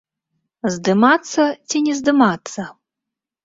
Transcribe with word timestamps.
Здымацца 0.75 1.47
ці 1.69 1.85
не 1.91 1.95
здымацца? 2.03 2.61